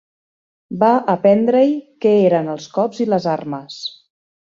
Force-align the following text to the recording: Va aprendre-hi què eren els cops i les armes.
Va 0.83 0.89
aprendre-hi 1.13 1.77
què 2.07 2.17
eren 2.31 2.53
els 2.57 2.69
cops 2.79 3.07
i 3.07 3.11
les 3.15 3.33
armes. 3.39 3.81